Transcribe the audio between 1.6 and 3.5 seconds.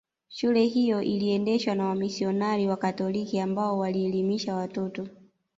na wamisionari Wakatoliki